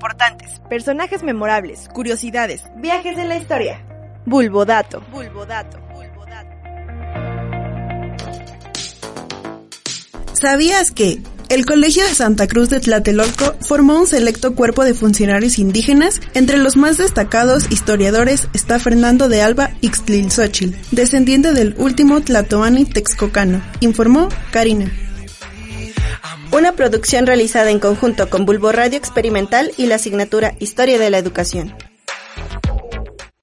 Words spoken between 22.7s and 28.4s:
Texcocano, informó Karina. Una producción realizada en conjunto